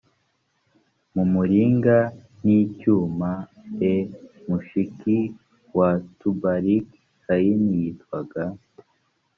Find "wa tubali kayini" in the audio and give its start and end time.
5.77-7.71